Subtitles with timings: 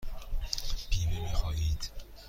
[0.91, 1.89] بیمه می خواهید؟